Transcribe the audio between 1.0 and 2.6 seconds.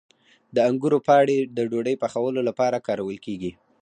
پاڼې د ډوډۍ پخولو